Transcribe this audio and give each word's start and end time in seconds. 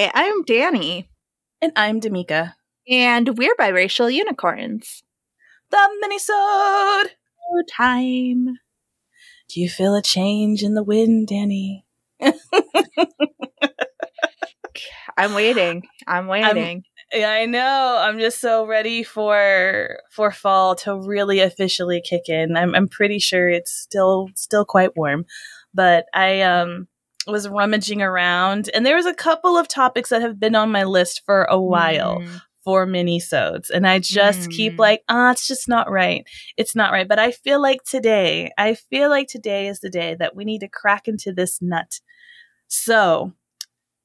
Hi, 0.00 0.10
I'm 0.14 0.44
Danny. 0.44 1.10
And 1.60 1.72
I'm 1.76 2.00
Damika. 2.00 2.54
And 2.88 3.36
we're 3.36 3.54
biracial 3.56 4.10
unicorns. 4.10 5.02
The 5.70 5.76
minisode 6.02 7.10
time. 7.70 8.56
Do 9.50 9.60
you 9.60 9.68
feel 9.68 9.94
a 9.94 10.00
change 10.00 10.62
in 10.62 10.72
the 10.72 10.82
wind, 10.82 11.26
Danny? 11.26 11.84
I'm 15.18 15.34
waiting. 15.34 15.82
I'm 16.06 16.28
waiting. 16.28 16.82
I'm, 17.12 17.20
yeah, 17.20 17.32
I 17.32 17.44
know. 17.44 17.98
I'm 18.00 18.18
just 18.18 18.40
so 18.40 18.64
ready 18.64 19.02
for 19.02 19.98
for 20.10 20.30
fall 20.30 20.76
to 20.76 20.98
really 20.98 21.40
officially 21.40 22.00
kick 22.00 22.30
in. 22.30 22.56
I'm 22.56 22.74
I'm 22.74 22.88
pretty 22.88 23.18
sure 23.18 23.50
it's 23.50 23.72
still 23.72 24.30
still 24.34 24.64
quite 24.64 24.96
warm, 24.96 25.26
but 25.74 26.06
I 26.14 26.40
um 26.40 26.88
was 27.30 27.48
rummaging 27.48 28.02
around 28.02 28.70
and 28.74 28.84
there 28.84 28.96
was 28.96 29.06
a 29.06 29.14
couple 29.14 29.56
of 29.56 29.68
topics 29.68 30.10
that 30.10 30.22
have 30.22 30.38
been 30.38 30.54
on 30.54 30.70
my 30.70 30.84
list 30.84 31.22
for 31.24 31.44
a 31.44 31.60
while. 31.60 32.18
Mm. 32.20 32.42
For 32.62 32.84
mini-sodes. 32.84 33.70
And 33.70 33.86
I 33.86 34.00
just 34.00 34.50
mm. 34.50 34.52
keep 34.54 34.78
like, 34.78 35.02
ah, 35.08 35.28
oh, 35.28 35.30
it's 35.30 35.48
just 35.48 35.66
not 35.66 35.90
right. 35.90 36.26
It's 36.58 36.76
not 36.76 36.92
right. 36.92 37.08
But 37.08 37.18
I 37.18 37.30
feel 37.30 37.60
like 37.60 37.84
today, 37.84 38.50
I 38.58 38.74
feel 38.74 39.08
like 39.08 39.28
today 39.28 39.66
is 39.66 39.80
the 39.80 39.88
day 39.88 40.14
that 40.18 40.36
we 40.36 40.44
need 40.44 40.58
to 40.58 40.68
crack 40.68 41.08
into 41.08 41.32
this 41.32 41.62
nut. 41.62 42.00
So 42.68 43.32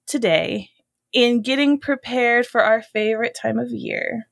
today 0.07 0.69
in 1.15 1.41
getting 1.41 1.79
prepared 1.79 2.45
for 2.45 2.61
our 2.61 2.81
favorite 2.81 3.37
time 3.39 3.57
of 3.57 3.71
year, 3.71 4.27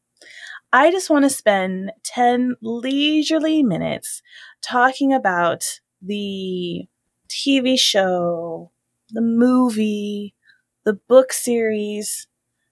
I 0.74 0.92
just 0.92 1.10
want 1.10 1.24
to 1.24 1.30
spend 1.30 1.94
10 2.04 2.58
leisurely 2.62 3.64
minutes 3.64 4.22
talking 4.62 5.14
about 5.14 5.80
the 6.02 6.86
TV 7.30 7.80
show, 7.80 8.72
the 9.14 9.22
movie, 9.22 10.36
the 10.84 10.94
book 10.94 11.32
series 11.32 12.28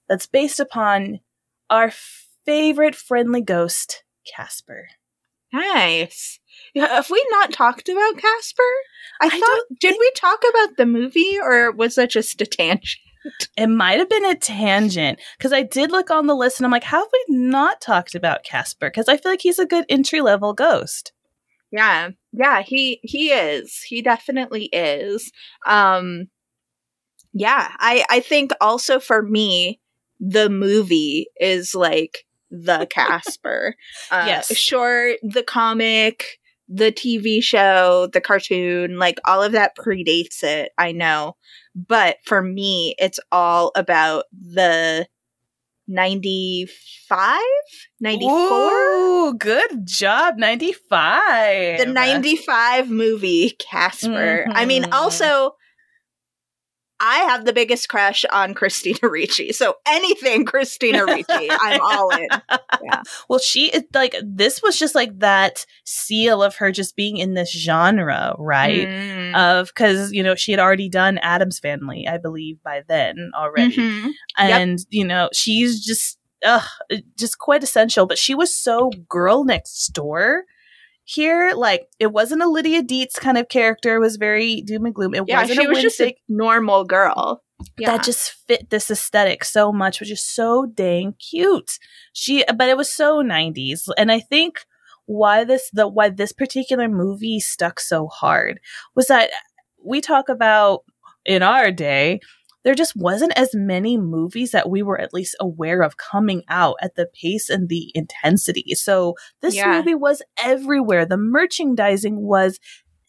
that's 0.10 0.26
based 0.28 0.60
upon 0.60 1.20
our 1.70 1.92
favorite 2.46 2.96
friendly 2.96 3.42
ghost, 3.42 4.04
Casper. 4.26 4.90
Nice. 5.54 6.40
Have 6.76 7.10
we 7.10 7.26
not 7.32 7.52
talked 7.52 7.90
about 7.90 8.18
Casper? 8.18 8.64
I, 9.22 9.28
I 9.28 9.30
thought, 9.30 9.78
did 9.80 9.90
think- 9.92 10.00
we 10.00 10.12
talk 10.16 10.40
about 10.50 10.78
the 10.78 10.86
movie 10.86 11.38
or 11.42 11.72
was 11.72 11.96
that 11.96 12.10
just 12.10 12.42
a 12.42 12.46
tangent? 12.46 12.98
It 13.56 13.68
might 13.68 14.00
have 14.00 14.10
been 14.10 14.26
a 14.26 14.36
tangent 14.36 15.20
because 15.38 15.54
I 15.54 15.62
did 15.62 15.92
look 15.92 16.10
on 16.10 16.26
the 16.26 16.36
list 16.36 16.60
and 16.60 16.66
I'm 16.66 16.72
like, 16.72 16.84
how 16.84 17.00
have 17.00 17.10
we 17.14 17.26
not 17.38 17.80
talked 17.80 18.16
about 18.16 18.44
Casper? 18.44 18.90
Because 18.90 19.08
I 19.08 19.18
feel 19.18 19.32
like 19.32 19.42
he's 19.42 19.60
a 19.60 19.66
good 19.66 19.86
entry 19.90 20.22
level 20.22 20.54
ghost. 20.54 21.12
Yeah, 21.72 22.10
yeah, 22.34 22.62
he 22.62 23.00
he 23.04 23.32
is. 23.32 23.78
He 23.88 24.02
definitely 24.02 24.66
is. 24.66 25.32
Um, 25.66 26.28
yeah, 27.34 27.70
I 27.80 28.06
I 28.10 28.20
think 28.20 28.52
also 28.60 29.00
for 29.00 29.22
me, 29.22 29.80
the 30.20 30.50
movie 30.50 31.28
is 31.40 31.74
like 31.74 32.26
the 32.50 32.88
Casper. 32.92 33.76
Uh, 34.10 34.26
yes, 34.28 34.56
sure, 34.56 35.16
the 35.24 35.44
comic, 35.44 36.26
the 36.68 36.92
TV 36.92 37.42
show, 37.42 38.10
the 38.12 38.22
cartoon, 38.22 38.98
like 38.98 39.20
all 39.26 39.42
of 39.42 39.54
that 39.54 39.76
predates 39.78 40.44
it. 40.44 40.72
I 40.78 40.92
know, 40.92 41.38
but 41.76 42.18
for 42.26 42.42
me, 42.42 42.96
it's 42.98 43.20
all 43.32 43.72
about 43.76 44.26
the 44.34 45.08
95 45.92 47.40
94 48.00 48.34
Ooh, 48.34 49.34
good 49.38 49.86
job 49.86 50.38
95 50.38 51.80
the 51.80 51.86
95 51.86 52.90
movie 52.90 53.52
casper 53.60 54.10
mm-hmm. 54.10 54.52
i 54.56 54.66
mean 54.66 54.84
mm-hmm. 54.84 54.94
also 54.94 55.56
I 57.04 57.18
have 57.30 57.46
the 57.46 57.52
biggest 57.52 57.90
crush 57.90 58.24
on 58.32 58.54
Christina 58.54 59.00
Ricci. 59.10 59.52
So 59.54 59.76
anything 59.88 60.46
Christina 60.46 61.04
Ricci, 61.04 61.50
I'm 61.50 61.82
all 61.82 62.10
in. 62.12 62.28
Yeah. 62.84 63.02
Well, 63.30 63.40
she 63.40 63.70
is 63.70 63.84
like 63.94 64.16
this 64.24 64.62
was 64.62 64.78
just 64.78 64.94
like 64.94 65.20
that 65.20 65.66
seal 65.86 66.44
of 66.44 66.56
her 66.58 66.72
just 66.72 66.96
being 66.96 67.18
in 67.18 67.34
this 67.34 67.52
genre, 67.52 68.36
right? 68.38 68.88
Mm. 68.88 69.36
Of 69.36 69.68
because 69.68 70.12
you 70.12 70.22
know 70.22 70.36
she 70.36 70.52
had 70.52 70.60
already 70.60 70.90
done 70.90 71.18
Addams 71.20 71.60
Family, 71.60 72.08
I 72.08 72.18
believe, 72.18 72.62
by 72.64 72.84
then 72.88 73.32
already, 73.36 73.78
mm-hmm. 73.78 74.10
and 74.38 74.80
yep. 74.80 74.88
you 74.90 75.06
know 75.06 75.30
she's 75.34 75.84
just 75.84 76.20
ugh, 76.46 76.68
just 77.18 77.40
quite 77.40 77.64
essential. 77.64 78.06
But 78.06 78.18
she 78.18 78.36
was 78.36 78.56
so 78.56 78.92
girl 79.08 79.44
next 79.44 79.88
door 79.90 80.44
here, 81.04 81.54
like 81.56 81.88
it 82.00 82.12
wasn't 82.12 82.42
a 82.42 82.50
Lydia 82.50 82.84
Deetz 82.84 83.16
kind 83.16 83.38
of 83.38 83.50
character. 83.50 83.96
It 83.96 84.00
was 84.00 84.18
very 84.18 84.62
doom 84.62 84.86
and 84.86 84.96
gloom. 84.96 85.14
It 85.14 85.24
yeah, 85.28 85.42
wasn't 85.42 85.60
she 85.60 85.66
a 85.66 85.70
was 85.70 85.82
just 85.82 86.02
a 86.02 86.16
normal 86.30 86.84
girl. 86.84 87.44
Yeah. 87.78 87.96
That 87.96 88.04
just 88.04 88.32
fit 88.48 88.70
this 88.70 88.90
aesthetic 88.90 89.44
so 89.44 89.72
much, 89.72 90.00
which 90.00 90.12
is 90.12 90.26
so 90.26 90.66
dang 90.66 91.14
cute. 91.14 91.78
She, 92.14 92.44
but 92.56 92.70
it 92.70 92.78
was 92.78 92.92
so 92.92 93.22
'90s, 93.22 93.88
and 93.98 94.12
I 94.12 94.20
think 94.20 94.66
why 95.06 95.44
this 95.44 95.70
the 95.74 95.88
why 95.88 96.10
this 96.10 96.32
particular 96.32 96.88
movie 96.88 97.40
stuck 97.40 97.80
so 97.80 98.08
hard 98.08 98.60
was 98.96 99.08
that 99.08 99.30
we 99.84 100.02
talk 100.02 100.30
about 100.30 100.84
in 101.26 101.44
our 101.44 101.72
day 101.72 102.20
there 102.64 102.76
just 102.76 102.96
wasn't 102.96 103.34
as 103.36 103.54
many 103.54 103.98
movies 103.98 104.52
that 104.52 104.70
we 104.70 104.84
were 104.84 105.00
at 105.00 105.14
least 105.14 105.36
aware 105.40 105.82
of 105.82 105.98
coming 105.98 106.44
out 106.48 106.76
at 106.82 106.96
the 106.96 107.08
pace 107.20 107.50
and 107.50 107.70
the 107.70 107.92
intensity. 107.96 108.76
So 108.76 109.16
this 109.42 109.56
yeah. 109.56 109.78
movie 109.78 109.96
was 109.96 110.22
everywhere. 110.42 111.06
The 111.06 111.18
merchandising 111.18 112.22
was 112.22 112.60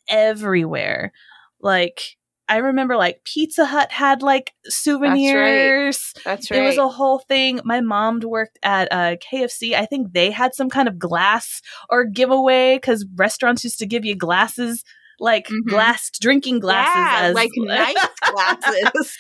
everywhere. 0.08 1.12
Like 1.60 2.16
I 2.48 2.56
remember 2.56 2.96
like 2.96 3.24
Pizza 3.24 3.64
Hut 3.64 3.92
had 3.92 4.22
like 4.22 4.52
souvenirs. 4.66 6.12
That's 6.12 6.26
right. 6.26 6.30
That's 6.36 6.50
right. 6.50 6.62
It 6.62 6.66
was 6.66 6.76
a 6.76 6.88
whole 6.88 7.20
thing. 7.20 7.60
My 7.64 7.80
mom 7.80 8.20
worked 8.20 8.58
at 8.62 8.88
uh, 8.92 9.16
KFC. 9.16 9.74
I 9.74 9.86
think 9.86 10.12
they 10.12 10.30
had 10.30 10.54
some 10.54 10.68
kind 10.68 10.88
of 10.88 10.98
glass 10.98 11.62
or 11.88 12.04
giveaway 12.04 12.76
because 12.76 13.06
restaurants 13.14 13.64
used 13.64 13.78
to 13.78 13.86
give 13.86 14.04
you 14.04 14.14
glasses 14.14 14.84
like 15.22 15.47
mm-hmm. 15.47 15.71
glass 15.71 16.10
drinking 16.21 16.59
glasses 16.59 16.93
yeah, 16.94 17.21
as 17.28 17.34
like 17.34 17.50
nice 17.56 18.09
glasses. 18.31 19.16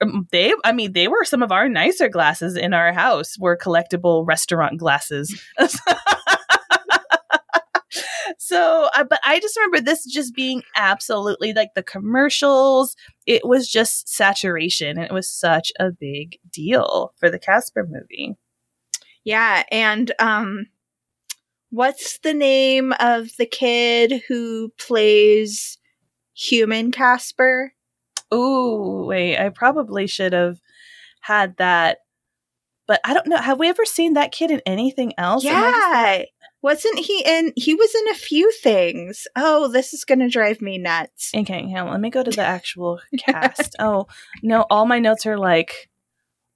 Um, 0.00 0.26
they 0.32 0.54
I 0.64 0.72
mean 0.72 0.92
they 0.92 1.06
were 1.06 1.24
some 1.24 1.42
of 1.42 1.52
our 1.52 1.68
nicer 1.68 2.08
glasses 2.08 2.56
in 2.56 2.72
our 2.72 2.92
house 2.92 3.38
were 3.38 3.56
collectible 3.56 4.26
restaurant 4.26 4.78
glasses. 4.78 5.40
so 8.38 8.88
uh, 8.96 9.04
but 9.04 9.20
i 9.24 9.38
just 9.38 9.56
remember 9.56 9.80
this 9.80 10.04
just 10.04 10.34
being 10.34 10.62
absolutely 10.74 11.52
like 11.52 11.68
the 11.76 11.82
commercials 11.82 12.96
it 13.26 13.46
was 13.46 13.70
just 13.70 14.08
saturation 14.08 14.98
and 14.98 15.06
it 15.06 15.12
was 15.12 15.30
such 15.30 15.70
a 15.78 15.90
big 15.92 16.38
deal 16.52 17.12
for 17.16 17.30
the 17.30 17.38
casper 17.38 17.86
movie 17.88 18.34
yeah 19.22 19.62
and 19.70 20.10
um 20.18 20.66
what's 21.74 22.18
the 22.18 22.32
name 22.32 22.94
of 23.00 23.30
the 23.36 23.46
kid 23.46 24.22
who 24.28 24.72
plays 24.78 25.76
human 26.32 26.92
Casper? 26.92 27.72
Oh, 28.30 29.04
wait, 29.06 29.36
I 29.38 29.48
probably 29.48 30.06
should 30.06 30.32
have 30.32 30.60
had 31.20 31.56
that. 31.58 31.98
But 32.86 33.00
I 33.04 33.14
don't 33.14 33.26
know. 33.26 33.38
Have 33.38 33.58
we 33.58 33.68
ever 33.68 33.84
seen 33.84 34.14
that 34.14 34.30
kid 34.30 34.50
in 34.50 34.60
anything 34.66 35.14
else? 35.18 35.42
Yeah. 35.42 36.22
Wasn't 36.62 36.98
he 36.98 37.22
in? 37.24 37.52
He 37.56 37.74
was 37.74 37.94
in 37.94 38.08
a 38.08 38.14
few 38.14 38.52
things. 38.52 39.26
Oh, 39.36 39.68
this 39.68 39.92
is 39.92 40.04
going 40.04 40.20
to 40.20 40.28
drive 40.28 40.60
me 40.60 40.78
nuts. 40.78 41.32
Okay, 41.34 41.62
hang 41.62 41.78
on. 41.78 41.90
Let 41.90 42.00
me 42.00 42.10
go 42.10 42.22
to 42.22 42.30
the 42.30 42.42
actual 42.44 43.00
cast. 43.18 43.74
Oh, 43.78 44.06
no. 44.42 44.66
All 44.70 44.86
my 44.86 44.98
notes 44.98 45.26
are 45.26 45.38
like 45.38 45.88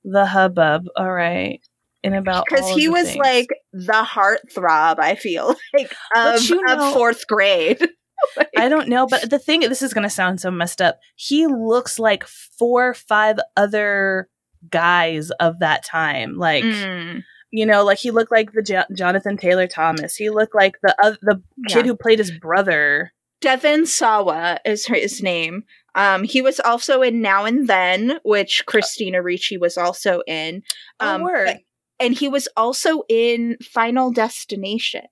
the 0.04 0.26
hubbub. 0.26 0.86
All 0.96 1.12
right 1.12 1.60
in 2.02 2.14
about 2.14 2.44
because 2.48 2.68
he 2.70 2.88
was 2.88 3.06
things. 3.06 3.16
like 3.16 3.48
the 3.86 4.04
heartthrob. 4.06 4.98
I 4.98 5.14
feel 5.14 5.54
like 5.74 5.94
of, 6.16 6.42
you 6.42 6.62
know, 6.64 6.88
of 6.88 6.94
fourth 6.94 7.26
grade. 7.26 7.80
like, 8.36 8.50
I 8.56 8.68
don't 8.68 8.88
know, 8.88 9.06
but 9.06 9.30
the 9.30 9.38
thing 9.38 9.60
this 9.60 9.82
is 9.82 9.94
going 9.94 10.04
to 10.04 10.10
sound 10.10 10.40
so 10.40 10.50
messed 10.50 10.80
up. 10.80 10.98
He 11.16 11.46
looks 11.46 11.98
like 11.98 12.24
four 12.24 12.88
or 12.88 12.94
five 12.94 13.38
other 13.56 14.28
guys 14.70 15.30
of 15.32 15.60
that 15.60 15.84
time, 15.84 16.36
like. 16.36 16.64
Mm. 16.64 17.24
You 17.50 17.64
know, 17.64 17.82
like 17.82 17.96
he 17.96 18.10
looked 18.10 18.30
like 18.30 18.52
the 18.52 18.60
jo- 18.60 18.84
Jonathan 18.94 19.38
Taylor 19.38 19.66
Thomas. 19.66 20.14
He 20.14 20.28
looked 20.28 20.54
like 20.54 20.74
the 20.82 20.94
uh, 21.02 21.14
the 21.22 21.42
yeah. 21.66 21.74
kid 21.74 21.86
who 21.86 21.96
played 21.96 22.18
his 22.18 22.30
brother. 22.30 23.10
Devon 23.40 23.86
Sawa 23.86 24.60
is 24.66 24.84
his 24.84 25.22
name. 25.22 25.62
Um, 25.94 26.24
he 26.24 26.42
was 26.42 26.60
also 26.60 27.00
in 27.00 27.22
Now 27.22 27.46
and 27.46 27.66
Then, 27.66 28.18
which 28.22 28.66
Christina 28.66 29.22
Ricci 29.22 29.56
was 29.56 29.78
also 29.78 30.20
in. 30.26 30.62
Oh, 31.00 31.08
um, 31.08 31.22
oh, 31.22 31.24
word 31.24 31.58
and 32.00 32.14
he 32.14 32.28
was 32.28 32.48
also 32.56 33.02
in 33.08 33.56
Final 33.62 34.10
Destination 34.10 35.06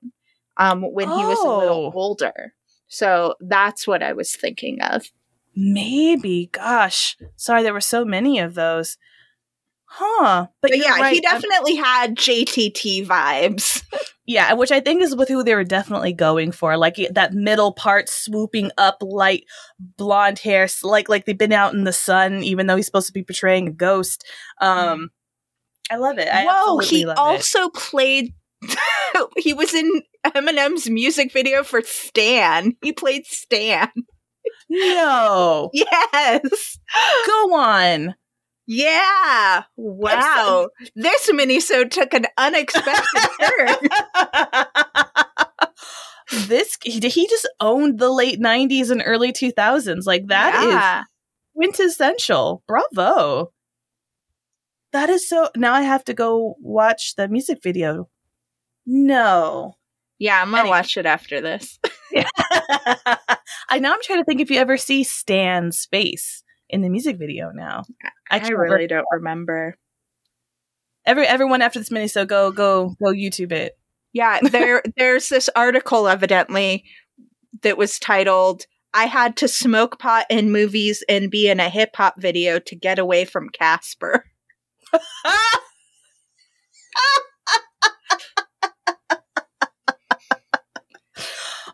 um, 0.56 0.82
when 0.82 1.08
oh. 1.08 1.18
he 1.18 1.24
was 1.24 1.38
a 1.38 1.48
little 1.48 1.92
oh. 1.94 1.98
older. 1.98 2.54
So 2.88 3.34
that's 3.40 3.86
what 3.86 4.02
I 4.02 4.12
was 4.12 4.34
thinking 4.34 4.80
of. 4.80 5.10
Maybe. 5.54 6.50
Gosh. 6.52 7.16
Sorry, 7.36 7.62
there 7.62 7.72
were 7.72 7.80
so 7.80 8.04
many 8.04 8.38
of 8.38 8.54
those. 8.54 8.98
Huh. 9.88 10.48
But, 10.60 10.72
but 10.72 10.78
yeah, 10.78 10.98
right. 11.00 11.14
he 11.14 11.20
definitely 11.20 11.78
I'm- 11.78 11.84
had 11.84 12.16
JTT 12.16 13.06
vibes. 13.06 13.82
yeah, 14.26 14.52
which 14.52 14.70
I 14.70 14.80
think 14.80 15.02
is 15.02 15.16
with 15.16 15.28
who 15.28 15.42
they 15.42 15.54
were 15.54 15.64
definitely 15.64 16.12
going 16.12 16.52
for, 16.52 16.76
like 16.76 16.96
that 17.12 17.32
middle 17.32 17.72
part 17.72 18.08
swooping 18.08 18.72
up, 18.76 18.98
light 19.00 19.44
blonde 19.78 20.40
hair, 20.40 20.68
like 20.82 21.08
like 21.08 21.24
they've 21.24 21.38
been 21.38 21.52
out 21.52 21.72
in 21.72 21.84
the 21.84 21.92
sun, 21.92 22.42
even 22.42 22.66
though 22.66 22.76
he's 22.76 22.86
supposed 22.86 23.06
to 23.06 23.12
be 23.12 23.22
portraying 23.22 23.68
a 23.68 23.72
ghost. 23.72 24.26
Um, 24.60 25.10
I 25.90 25.96
love 25.96 26.18
it. 26.18 26.28
I 26.28 26.44
Whoa, 26.44 26.78
he 26.78 27.06
also 27.06 27.66
it. 27.66 27.74
played. 27.74 28.34
he 29.36 29.54
was 29.54 29.74
in 29.74 30.02
Eminem's 30.24 30.88
music 30.90 31.32
video 31.32 31.62
for 31.62 31.82
Stan. 31.82 32.76
He 32.82 32.92
played 32.92 33.26
Stan. 33.26 33.90
No. 34.68 35.70
yes. 35.72 36.78
Go 37.26 37.54
on. 37.54 38.16
Yeah. 38.66 39.62
Wow. 39.76 40.68
this 40.96 41.30
minisode 41.30 41.90
took 41.90 42.12
an 42.14 42.26
unexpected 42.36 43.28
turn. 43.40 43.76
this 46.48 46.76
he, 46.82 46.98
he 46.98 47.28
just 47.28 47.48
owned 47.60 48.00
the 48.00 48.10
late 48.10 48.40
90s 48.40 48.90
and 48.90 49.02
early 49.06 49.32
2000s. 49.32 50.04
Like 50.04 50.26
that 50.28 50.54
yeah. 50.54 51.00
is 51.00 51.06
quintessential. 51.54 52.64
Bravo. 52.66 53.52
That 54.96 55.10
is 55.10 55.28
so 55.28 55.50
now 55.54 55.74
I 55.74 55.82
have 55.82 56.04
to 56.04 56.14
go 56.14 56.56
watch 56.58 57.16
the 57.16 57.28
music 57.28 57.58
video. 57.62 58.08
No. 58.86 59.76
Yeah, 60.18 60.40
I'm 60.40 60.46
gonna 60.46 60.60
anyway. 60.60 60.78
watch 60.78 60.96
it 60.96 61.04
after 61.04 61.42
this. 61.42 61.78
I 63.68 63.78
know 63.78 63.92
I'm 63.92 64.00
trying 64.02 64.20
to 64.20 64.24
think 64.24 64.40
if 64.40 64.50
you 64.50 64.58
ever 64.58 64.78
see 64.78 65.04
Stan's 65.04 65.84
face 65.84 66.42
in 66.70 66.80
the 66.80 66.88
music 66.88 67.18
video 67.18 67.50
now. 67.54 67.82
I, 68.30 68.40
I 68.40 68.48
really 68.48 68.86
don't 68.86 69.04
remember. 69.12 69.76
Every 71.04 71.26
everyone 71.26 71.60
after 71.60 71.78
this 71.78 71.90
mini, 71.90 72.08
so 72.08 72.24
go 72.24 72.50
go 72.50 72.96
go 72.98 73.12
YouTube 73.12 73.52
it. 73.52 73.74
Yeah, 74.14 74.40
there 74.50 74.82
there's 74.96 75.28
this 75.28 75.50
article 75.54 76.08
evidently 76.08 76.84
that 77.60 77.76
was 77.76 77.98
titled 77.98 78.64
I 78.94 79.04
had 79.04 79.36
to 79.36 79.48
smoke 79.48 79.98
pot 79.98 80.24
in 80.30 80.50
movies 80.50 81.04
and 81.06 81.30
be 81.30 81.50
in 81.50 81.60
a 81.60 81.68
hip 81.68 81.90
hop 81.96 82.18
video 82.18 82.58
to 82.60 82.74
get 82.74 82.98
away 82.98 83.26
from 83.26 83.50
Casper. 83.50 84.24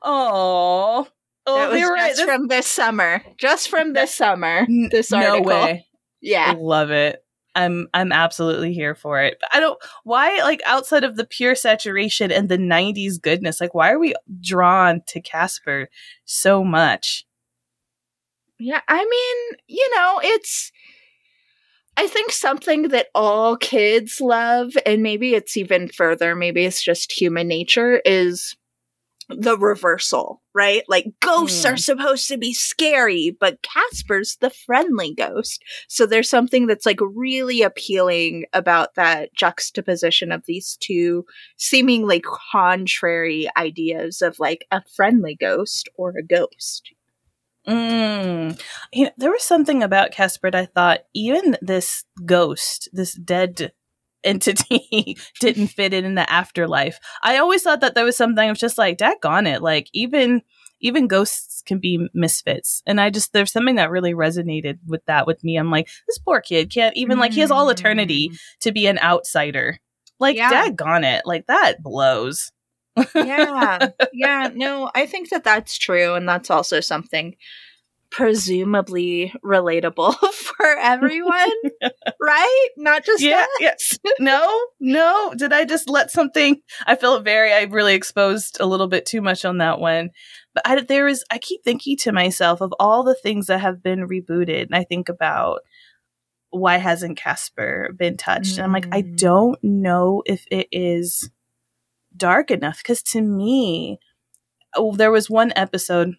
Oh, 0.05 1.07
Oh, 1.47 1.57
that 1.57 1.71
was 1.71 1.81
just 1.81 2.21
right. 2.21 2.27
From 2.27 2.49
this 2.49 2.67
summer. 2.67 3.23
Just 3.37 3.69
from 3.69 3.93
this 3.95 4.15
summer. 4.15 4.67
This 4.91 5.13
article. 5.13 5.45
No 5.45 5.65
way. 5.65 5.87
Yeah. 6.21 6.53
I 6.53 6.61
love 6.61 6.91
it. 6.91 7.25
I'm 7.55 7.89
I'm 7.93 8.13
absolutely 8.13 8.73
here 8.73 8.95
for 8.95 9.21
it. 9.21 9.37
But 9.41 9.51
I 9.53 9.61
don't 9.61 9.79
why 10.05 10.39
like 10.39 10.63
outside 10.65 11.05
of 11.05 11.17
the 11.17 11.27
pure 11.27 11.55
saturation 11.55 12.31
and 12.31 12.49
the 12.49 12.57
90s 12.57 13.21
goodness, 13.21 13.61
like 13.61 13.75
why 13.75 13.91
are 13.91 13.99
we 13.99 14.15
drawn 14.41 15.03
to 15.09 15.21
Casper 15.21 15.89
so 16.25 16.65
much? 16.65 17.27
Yeah, 18.59 18.81
I 18.87 19.05
mean, 19.05 19.59
you 19.67 19.91
know, 19.97 20.21
it's 20.23 20.71
I 21.97 22.07
think 22.07 22.33
something 22.33 22.89
that 22.89 23.09
all 23.15 23.57
kids 23.57 24.21
love 24.21 24.73
and 24.87 25.03
maybe 25.03 25.35
it's 25.35 25.57
even 25.57 25.89
further, 25.89 26.35
maybe 26.35 26.65
it's 26.65 26.83
just 26.83 27.13
human 27.13 27.49
nature 27.49 28.01
is 28.05 28.57
the 29.29 29.57
reversal, 29.57 30.43
right? 30.55 30.83
Like 30.89 31.07
ghosts 31.21 31.65
mm. 31.65 31.73
are 31.73 31.77
supposed 31.77 32.29
to 32.29 32.39
be 32.39 32.53
scary, 32.53 33.37
but 33.39 33.63
Casper's 33.63 34.37
the 34.41 34.51
friendly 34.51 35.15
ghost. 35.15 35.63
So 35.89 36.07
there's 36.07 36.29
something 36.29 36.67
that's 36.67 36.87
like 36.87 36.99
really 37.01 37.63
appealing 37.63 38.47
about 38.53 38.95
that 38.95 39.35
juxtaposition 39.35 40.33
of 40.33 40.45
these 40.47 40.77
two 40.81 41.25
seemingly 41.57 42.23
contrary 42.53 43.49
ideas 43.57 44.23
of 44.23 44.39
like 44.39 44.67
a 44.71 44.83
friendly 44.97 45.35
ghost 45.35 45.89
or 45.97 46.15
a 46.17 46.23
ghost. 46.23 46.93
Mm. 47.67 48.61
You 48.93 49.05
know, 49.05 49.11
there 49.17 49.31
was 49.31 49.43
something 49.43 49.83
about 49.83 50.11
Casper 50.11 50.51
that 50.51 50.59
I 50.59 50.67
thought 50.67 51.01
even 51.15 51.57
this 51.61 52.05
ghost, 52.25 52.89
this 52.93 53.15
dead 53.15 53.73
entity 54.25 55.17
didn't 55.41 55.69
fit 55.69 55.95
in 55.95 56.05
in 56.05 56.15
the 56.15 56.31
afterlife. 56.31 56.99
I 57.23 57.39
always 57.39 57.63
thought 57.63 57.81
that 57.81 57.95
there 57.95 58.05
was 58.05 58.17
something 58.17 58.51
of 58.51 58.59
just 58.59 58.79
like, 58.79 59.01
on 59.25 59.47
it. 59.47 59.63
Like 59.63 59.89
even 59.93 60.43
even 60.83 61.07
ghosts 61.07 61.63
can 61.65 61.79
be 61.79 62.09
misfits. 62.13 62.83
And 62.87 63.01
I 63.01 63.11
just 63.11 63.33
there's 63.33 63.53
something 63.53 63.77
that 63.77 63.91
really 63.91 64.15
resonated 64.15 64.79
with 64.87 65.05
that 65.07 65.27
with 65.27 65.43
me. 65.45 65.57
I'm 65.57 65.71
like, 65.71 65.89
this 66.09 66.19
poor 66.19 66.41
kid 66.41 66.73
can't 66.73 66.97
even 66.97 67.19
like 67.19 67.33
he 67.33 67.41
has 67.41 67.51
all 67.51 67.71
eternity 67.71 68.31
mm. 68.31 68.39
to 68.61 68.73
be 68.73 68.87
an 68.87 68.99
outsider. 68.99 69.79
Like 70.19 70.37
yeah. 70.37 70.51
it. 71.05 71.23
Like 71.25 71.47
that 71.47 71.83
blows. 71.83 72.53
Yeah. 73.15 73.89
Yeah. 74.13 74.51
No, 74.55 74.91
I 74.95 75.07
think 75.07 75.31
that 75.31 75.45
that's 75.45 75.79
true. 75.79 76.15
And 76.15 76.29
that's 76.29 76.51
also 76.51 76.81
something 76.81 77.37
presumably 78.13 79.33
relatable 79.43 80.15
for 80.33 80.67
everyone, 80.79 81.51
right? 82.21 82.69
Not 82.77 83.05
just 83.05 83.23
yeah, 83.23 83.47
yes. 83.59 83.99
No, 84.21 84.67
no. 84.79 85.33
Did 85.37 85.53
I 85.53 85.65
just 85.65 85.89
let 85.89 86.11
something? 86.11 86.61
I 86.87 86.95
feel 86.95 87.21
very. 87.21 87.53
I 87.53 87.63
really 87.63 87.95
exposed 87.95 88.59
a 88.61 88.67
little 88.67 88.87
bit 88.87 89.07
too 89.07 89.23
much 89.23 89.45
on 89.45 89.59
that 89.59 89.81
one. 89.81 90.11
But 90.55 90.63
I, 90.67 90.81
there 90.83 91.09
is. 91.09 91.25
I 91.31 91.39
keep 91.39 91.65
thinking 91.65 91.97
to 91.99 92.13
myself 92.13 92.61
of 92.61 92.73
all 92.79 93.03
the 93.03 93.17
things 93.17 93.47
that 93.47 93.61
have 93.61 93.83
been 93.83 94.07
rebooted, 94.07 94.67
and 94.67 94.75
I 94.75 94.85
think 94.85 95.09
about 95.09 95.61
why 96.51 96.77
hasn't 96.77 97.17
Casper 97.17 97.95
been 97.97 98.19
touched? 98.19 98.55
Mm. 98.55 98.59
And 98.59 98.65
I'm 98.65 98.73
like, 98.73 98.95
I 98.95 99.03
mm. 99.03 99.17
don't 99.17 99.59
know 99.65 100.23
if 100.27 100.45
it 100.51 100.69
is 100.71 101.31
dark 102.23 102.53
enough 102.53 102.79
because 102.79 103.03
to 103.03 103.21
me, 103.21 103.99
oh, 104.77 104.95
there 104.95 105.11
was 105.11 105.29
one 105.29 105.53
episode 105.57 106.15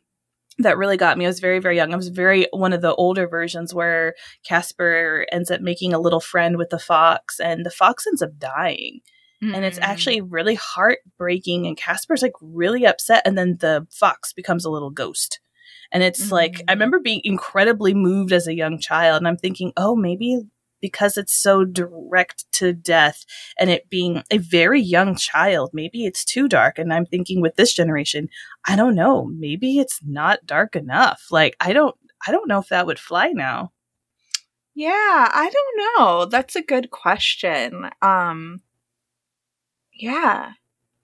that 0.59 0.77
really 0.77 0.97
got 0.97 1.17
me. 1.17 1.23
I 1.23 1.29
was 1.29 1.39
very, 1.39 1.59
very 1.59 1.77
young. 1.77 1.94
I 1.94 1.95
was 1.95 2.09
very 2.09 2.45
one 2.51 2.73
of 2.73 2.81
the 2.81 2.94
older 2.95 3.25
versions 3.25 3.73
where 3.73 4.15
Casper 4.45 5.25
ends 5.31 5.50
up 5.50 5.61
making 5.61 5.94
a 5.94 6.00
little 6.00 6.19
friend 6.19 6.57
with 6.57 6.71
the 6.71 6.77
fox, 6.77 7.39
and 7.39 7.65
the 7.65 7.71
fox 7.71 8.05
ends 8.05 8.21
up 8.21 8.38
dying. 8.38 9.00
Mm-hmm. 9.41 9.55
And 9.55 9.63
it's 9.63 9.79
actually 9.81 10.19
really 10.19 10.55
heartbreaking. 10.55 11.67
And 11.67 11.77
Casper's 11.77 12.21
like 12.21 12.33
really 12.41 12.85
upset. 12.85 13.23
And 13.25 13.38
then 13.38 13.57
the 13.59 13.88
fox 13.89 14.33
becomes 14.33 14.65
a 14.65 14.69
little 14.69 14.91
ghost. 14.91 15.39
And 15.91 16.03
it's 16.03 16.25
mm-hmm. 16.25 16.33
like, 16.33 16.61
I 16.67 16.73
remember 16.73 17.00
being 17.00 17.21
incredibly 17.23 17.94
moved 17.94 18.33
as 18.33 18.47
a 18.47 18.55
young 18.55 18.77
child. 18.77 19.17
And 19.17 19.27
I'm 19.27 19.38
thinking, 19.38 19.71
oh, 19.77 19.95
maybe 19.95 20.41
because 20.83 21.18
it's 21.18 21.33
so 21.33 21.63
direct 21.63 22.44
to 22.51 22.74
death 22.74 23.24
and 23.57 23.69
it 23.69 23.89
being 23.89 24.21
a 24.30 24.38
very 24.38 24.81
young 24.81 25.15
child, 25.15 25.69
maybe 25.71 26.06
it's 26.06 26.25
too 26.25 26.50
dark. 26.50 26.77
And 26.77 26.94
I'm 26.94 27.06
thinking 27.06 27.39
with 27.39 27.56
this 27.56 27.74
generation, 27.74 28.27
I 28.68 28.75
don't 28.75 28.94
know, 28.94 29.24
maybe 29.24 29.79
it's 29.79 30.01
not 30.05 30.46
dark 30.46 30.75
enough. 30.75 31.27
Like, 31.31 31.55
I 31.62 31.72
don't, 31.72 31.96
I 32.27 32.34
don't 32.34 32.50
know 32.50 32.60
if 32.60 32.67
that 32.67 32.86
would 32.86 33.00
fly 33.00 33.29
now. 33.29 33.72
Yeah, 34.75 34.89
I 34.91 35.50
don't 35.53 35.98
know. 35.98 36.25
That's 36.25 36.57
a 36.57 36.62
good 36.62 36.91
question. 36.91 37.89
Um, 38.01 38.60
yeah, 39.93 40.51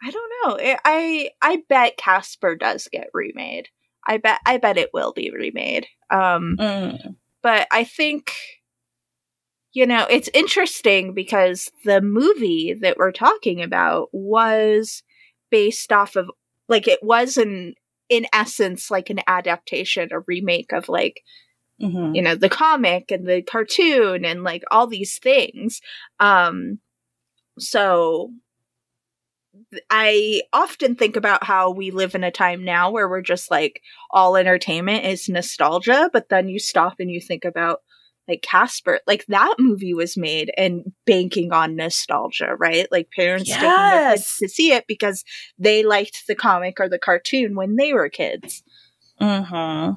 I 0.04 0.12
don't 0.12 0.32
know. 0.44 0.58
I 0.84 1.30
I 1.42 1.64
bet 1.70 1.96
Casper 1.96 2.56
does 2.56 2.90
get 2.92 3.10
remade. 3.14 3.70
I 4.06 4.18
bet 4.18 4.42
I 4.46 4.58
bet 4.58 4.78
it 4.78 4.90
will 4.94 5.14
be 5.14 5.32
remade. 5.32 5.88
Um, 6.10 6.58
mm. 6.60 7.16
but 7.44 7.68
I 7.72 7.84
think 7.86 8.34
you 9.74 9.86
know, 9.86 10.06
it's 10.10 10.30
interesting 10.34 11.14
because 11.14 11.70
the 11.86 12.02
movie 12.02 12.76
that 12.82 12.98
we're 12.98 13.12
talking 13.12 13.62
about 13.62 14.10
was 14.12 15.04
based 15.52 15.92
off 15.92 16.16
of 16.16 16.30
like 16.68 16.88
it 16.88 17.00
was 17.04 17.38
an 17.38 17.76
in 18.10 18.26
essence 18.34 18.90
like 18.90 19.10
an 19.10 19.20
adaptation, 19.28 20.10
a 20.12 20.22
remake 20.28 20.74
of 20.74 20.90
like 20.90 21.22
mm-hmm. 21.82 22.16
you 22.16 22.22
know, 22.22 22.36
the 22.36 22.50
comic 22.50 23.12
and 23.12 23.28
the 23.28 23.42
cartoon 23.42 24.26
and 24.26 24.44
like 24.44 24.64
all 24.72 24.88
these 24.88 25.20
things. 25.20 25.82
Um 26.20 26.80
so 27.60 28.32
I 29.90 30.42
often 30.54 30.96
think 30.96 31.16
about 31.16 31.44
how 31.44 31.72
we 31.72 31.92
live 31.92 32.16
in 32.16 32.24
a 32.24 32.32
time 32.32 32.64
now 32.64 32.92
where 32.92 33.10
we're 33.10 33.22
just 33.22 33.52
like 33.52 33.82
all 34.10 34.36
entertainment 34.36 35.06
is 35.06 35.30
nostalgia, 35.30 36.10
but 36.12 36.30
then 36.30 36.48
you 36.48 36.60
stop 36.60 36.96
and 37.00 37.12
you 37.12 37.20
think 37.20 37.46
about 37.46 37.82
like 38.30 38.44
Casper, 38.44 39.00
like 39.08 39.26
that 39.28 39.56
movie 39.58 39.94
was 39.94 40.16
made 40.16 40.52
and 40.56 40.92
banking 41.06 41.52
on 41.52 41.76
nostalgia, 41.76 42.56
right? 42.58 42.88
Like 42.92 43.10
parents 43.16 43.50
yes. 43.50 43.60
taking 43.60 43.70
their 43.72 44.12
kids 44.12 44.38
to 44.40 44.48
see 44.48 44.72
it 44.72 44.86
because 44.88 45.26
they 45.58 45.84
liked 45.84 46.28
the 46.28 46.36
comic 46.36 46.80
or 46.80 46.88
the 46.88 47.00
cartoon 47.00 47.56
when 47.56 47.76
they 47.76 47.92
were 47.92 48.08
kids. 48.08 48.64
Hmm. 49.20 49.92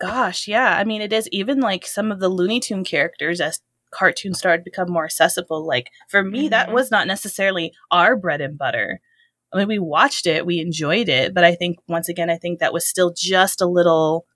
Gosh, 0.00 0.48
yeah. 0.48 0.76
I 0.78 0.84
mean, 0.84 1.02
it 1.02 1.12
is 1.12 1.28
even 1.30 1.60
like 1.60 1.86
some 1.86 2.12
of 2.12 2.20
the 2.20 2.28
Looney 2.28 2.60
Tune 2.60 2.84
characters 2.84 3.40
as 3.40 3.60
cartoons 3.90 4.38
started 4.38 4.64
to 4.64 4.70
become 4.70 4.90
more 4.90 5.04
accessible. 5.04 5.66
Like 5.66 5.90
for 6.08 6.22
me, 6.22 6.42
mm-hmm. 6.42 6.50
that 6.50 6.72
was 6.72 6.90
not 6.90 7.06
necessarily 7.06 7.72
our 7.90 8.16
bread 8.16 8.40
and 8.40 8.56
butter. 8.56 9.00
I 9.52 9.58
mean, 9.58 9.68
we 9.68 9.78
watched 9.78 10.26
it, 10.26 10.46
we 10.46 10.58
enjoyed 10.58 11.08
it, 11.08 11.32
but 11.32 11.44
I 11.44 11.54
think 11.54 11.78
once 11.88 12.08
again, 12.08 12.28
I 12.28 12.36
think 12.36 12.58
that 12.58 12.72
was 12.72 12.86
still 12.86 13.12
just 13.16 13.60
a 13.60 13.66
little 13.66 14.26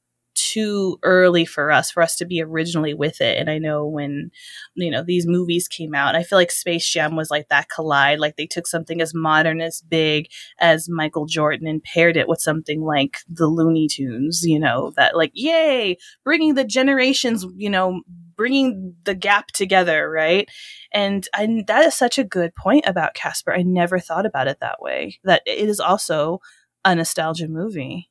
too 0.53 0.99
early 1.03 1.45
for 1.45 1.71
us 1.71 1.91
for 1.91 2.03
us 2.03 2.17
to 2.17 2.25
be 2.25 2.43
originally 2.43 2.95
with 2.95 3.21
it. 3.21 3.39
And 3.39 3.51
i 3.51 3.59
know 3.59 3.87
when 3.87 4.31
you 4.75 4.91
know 4.91 5.03
these 5.03 5.27
movies 5.27 5.69
came 5.69 5.95
out 5.95 6.15
i 6.15 6.23
feel 6.23 6.39
like 6.39 6.51
space 6.51 6.89
jam 6.89 7.17
was 7.17 7.31
like 7.31 7.49
that 7.49 7.69
collide. 7.69 8.19
Like 8.19 8.37
they 8.37 8.47
took 8.47 8.67
something 8.67 9.01
as 9.01 9.15
modern 9.15 9.61
as 9.61 9.83
big 9.83 10.29
as 10.59 10.89
michael 10.89 11.27
jordan 11.27 11.67
and 11.67 11.83
paired 11.83 12.17
it 12.17 12.29
with 12.29 12.41
something 12.41 12.83
like 12.83 13.19
the 13.29 13.47
looney 13.47 13.89
tunes 13.89 14.43
you 14.45 14.59
know 14.59 14.93
that 14.97 15.17
like 15.17 15.33
yay 15.35 15.97
bringing 16.25 16.55
the 16.55 16.65
generations 16.65 17.45
you 17.57 17.71
know 17.71 18.01
bringing 18.37 18.95
the 19.05 19.15
gap 19.15 19.49
together 19.49 20.09
right? 20.11 20.49
And 20.93 21.29
I, 21.35 21.65
that 21.67 21.85
is 21.85 21.95
such 21.95 22.19
a 22.19 22.25
good 22.25 22.55
point 22.55 22.85
about 22.87 23.15
casper. 23.15 23.53
I 23.53 23.63
never 23.63 23.99
thought 23.99 24.25
about 24.25 24.49
it 24.49 24.59
that 24.61 24.81
way 24.81 25.19
that 25.25 25.43
it 25.45 25.69
is 25.69 25.81
also 25.81 26.41
a 26.85 26.95
nostalgia 26.95 27.49
movie. 27.49 28.11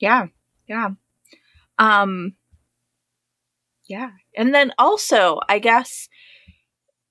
Yeah 0.00 0.26
yeah 0.66 0.90
um 1.78 2.34
yeah. 3.86 4.10
And 4.36 4.54
then 4.54 4.72
also 4.78 5.40
i 5.48 5.58
guess 5.58 6.08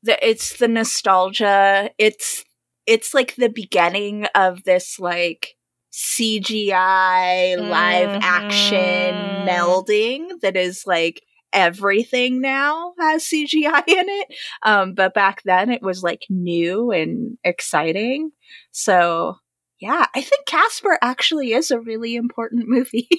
that 0.04 0.20
it's 0.22 0.58
the 0.58 0.68
nostalgia. 0.68 1.90
It's 1.98 2.44
it's 2.86 3.14
like 3.14 3.36
the 3.36 3.50
beginning 3.50 4.26
of 4.36 4.64
this 4.66 5.00
like 5.00 5.56
cgi 5.94 7.58
live 7.58 8.10
mm-hmm. 8.10 8.20
action 8.22 9.14
melding 9.48 10.28
that 10.42 10.58
is 10.58 10.86
like 10.88 11.22
everything 11.54 12.42
now 12.42 12.94
has 13.00 13.24
cgi 13.24 13.54
in 13.88 14.10
it. 14.10 14.28
Um 14.64 14.94
but 14.94 15.14
back 15.14 15.42
then 15.44 15.70
it 15.70 15.82
was 15.82 16.04
like 16.04 16.24
new 16.30 16.92
and 16.92 17.38
exciting. 17.44 18.32
So 18.72 19.38
yeah 19.80 20.06
i 20.16 20.22
think 20.22 20.46
casper 20.46 20.98
actually 21.02 21.52
is 21.52 21.72
a 21.72 21.80
really 21.80 22.16
important 22.16 22.66
movie 22.68 23.10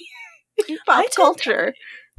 pop 0.85 1.05
culture. 1.15 1.73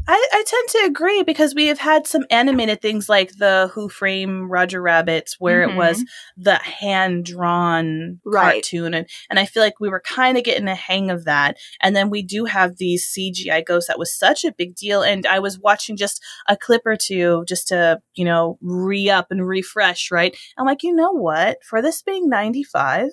I, 0.09 0.29
I 0.33 0.45
tend 0.47 0.69
to 0.69 0.87
agree 0.87 1.25
because 1.25 1.55
we 1.55 1.67
have 1.67 1.81
had 1.81 2.07
some 2.07 2.23
animated 2.31 2.81
things 2.81 3.09
like 3.09 3.39
the 3.39 3.71
Who 3.75 3.89
Framed 3.89 4.49
Roger 4.49 4.81
Rabbits, 4.81 5.41
where 5.41 5.67
mm-hmm. 5.67 5.73
it 5.73 5.77
was 5.77 5.99
mm-hmm. 5.99 6.43
the 6.43 6.55
hand 6.57 7.25
drawn 7.25 8.21
right. 8.25 8.63
cartoon, 8.63 8.95
and 8.95 9.09
and 9.29 9.41
I 9.41 9.47
feel 9.47 9.65
like 9.65 9.81
we 9.81 9.89
were 9.89 10.01
kind 10.01 10.39
of 10.39 10.45
getting 10.45 10.69
a 10.69 10.77
hang 10.77 11.11
of 11.11 11.25
that. 11.25 11.57
And 11.83 11.97
then 11.97 12.09
we 12.09 12.23
do 12.23 12.45
have 12.45 12.77
these 12.77 13.13
CGI 13.13 13.67
ghosts 13.67 13.89
that 13.89 13.99
was 13.99 14.17
such 14.17 14.45
a 14.45 14.53
big 14.53 14.77
deal. 14.77 15.03
And 15.03 15.27
I 15.27 15.41
was 15.41 15.59
watching 15.59 15.97
just 15.97 16.23
a 16.49 16.57
clip 16.57 16.83
or 16.85 16.97
two 16.97 17.45
just 17.49 17.67
to 17.69 18.01
you 18.15 18.25
know 18.25 18.59
re 18.61 19.11
up 19.11 19.33
and 19.33 19.47
refresh. 19.47 20.13
Right, 20.13 20.37
I'm 20.57 20.67
like, 20.67 20.85
you 20.85 20.95
know 20.95 21.13
what? 21.13 21.59
For 21.65 21.83
this 21.83 22.03
being 22.03 22.29
95, 22.29 23.09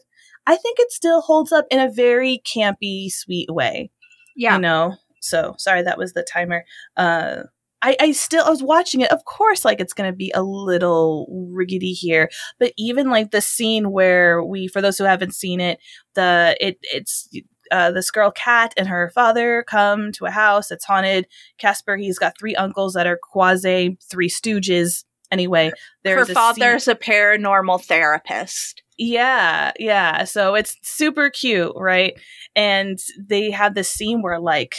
I 0.46 0.56
think 0.56 0.78
it 0.80 0.92
still 0.92 1.22
holds 1.22 1.52
up 1.52 1.66
in 1.72 1.80
a 1.80 1.92
very 1.92 2.40
campy, 2.46 3.10
sweet 3.10 3.50
way. 3.50 3.90
Yeah, 4.36 4.56
you 4.56 4.62
know 4.62 4.98
so 5.24 5.56
sorry, 5.58 5.82
that 5.84 5.98
was 5.98 6.14
the 6.14 6.24
timer. 6.24 6.66
Uh, 6.98 7.44
I, 7.82 7.98
I 8.00 8.12
still 8.14 8.46
I 8.46 8.50
was 8.50 8.64
watching 8.64 9.02
it. 9.02 9.12
Of 9.12 9.26
course, 9.26 9.66
like 9.66 9.80
it's 9.80 9.94
going 9.94 10.10
to 10.10 10.16
be 10.16 10.32
a 10.34 10.44
little 10.44 11.28
riggedy 11.54 11.94
here, 11.94 12.30
but 12.60 12.74
even 12.78 13.10
like 13.10 13.32
the 13.32 13.42
scene 13.42 13.92
where 13.92 14.44
we, 14.44 14.68
for 14.68 14.82
those 14.82 14.98
who 14.98 15.04
haven't 15.04 15.36
seen 15.36 15.60
it, 15.60 15.80
the 16.16 16.56
it 16.62 16.78
it's 16.82 17.30
uh, 17.72 17.92
this 17.92 18.12
girl 18.12 18.32
Kat 18.32 18.74
and 18.78 18.88
her 18.88 19.12
father 19.14 19.64
come 19.68 20.12
to 20.14 20.26
a 20.26 20.32
house 20.32 20.70
that's 20.70 20.86
haunted. 20.86 21.28
Casper, 21.58 21.98
he's 21.98 22.20
got 22.20 22.38
three 22.38 22.56
uncles 22.56 22.94
that 22.94 23.08
are 23.08 23.20
quasi 23.22 23.98
three 24.10 24.30
stooges. 24.30 25.04
Anyway, 25.32 25.72
there's 26.04 26.28
her 26.28 26.34
father's 26.34 26.88
a, 26.88 26.92
a 26.92 26.96
paranormal 26.96 27.84
therapist. 27.84 28.84
Yeah, 28.98 29.72
yeah. 29.80 30.24
So 30.24 30.56
it's 30.56 30.78
super 30.84 31.30
cute, 31.30 31.74
right? 31.76 32.14
And 32.56 33.00
they 33.20 33.52
have 33.52 33.74
this 33.74 33.90
scene 33.90 34.22
where 34.22 34.40
like 34.40 34.76